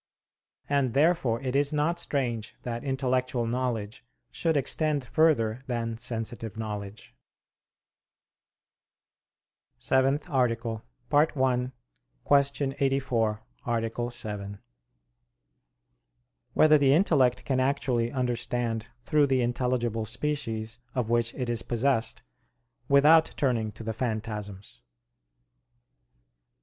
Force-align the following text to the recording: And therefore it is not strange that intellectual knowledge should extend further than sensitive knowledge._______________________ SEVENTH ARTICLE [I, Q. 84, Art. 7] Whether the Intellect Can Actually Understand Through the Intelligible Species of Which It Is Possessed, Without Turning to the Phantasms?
And 0.67 0.95
therefore 0.95 1.39
it 1.43 1.55
is 1.55 1.71
not 1.71 1.99
strange 1.99 2.55
that 2.63 2.83
intellectual 2.83 3.45
knowledge 3.45 4.03
should 4.31 4.57
extend 4.57 5.03
further 5.05 5.61
than 5.67 5.95
sensitive 5.95 6.57
knowledge._______________________ 6.57 7.13
SEVENTH 9.79 10.27
ARTICLE 10.27 10.83
[I, 11.13 11.25
Q. 11.27 11.71
84, 12.79 13.43
Art. 13.63 13.93
7] 14.11 14.59
Whether 16.53 16.79
the 16.79 16.93
Intellect 16.95 17.45
Can 17.45 17.59
Actually 17.59 18.11
Understand 18.11 18.87
Through 19.01 19.27
the 19.27 19.41
Intelligible 19.43 20.05
Species 20.05 20.79
of 20.95 21.11
Which 21.11 21.35
It 21.35 21.47
Is 21.47 21.61
Possessed, 21.61 22.23
Without 22.87 23.25
Turning 23.37 23.71
to 23.73 23.83
the 23.83 23.93
Phantasms? 23.93 24.81